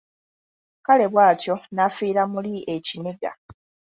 [0.85, 3.31] Kale bwatyo n’afiira muli ekiniga.